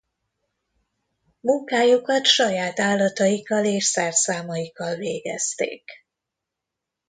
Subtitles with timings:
[1.39, 5.91] Munkájukat saját állataikkal és szerszámaikkal végezték.